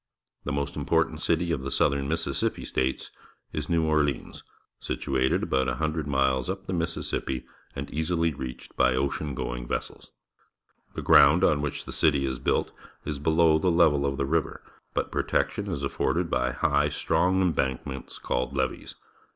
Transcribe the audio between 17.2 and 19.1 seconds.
embankments, called levees.